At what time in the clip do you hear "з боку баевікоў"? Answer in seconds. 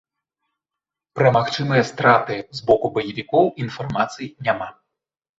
2.59-3.45